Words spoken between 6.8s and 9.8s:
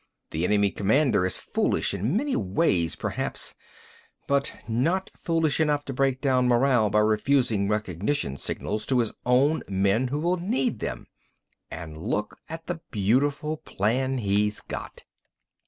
by refusing recognition signals to his own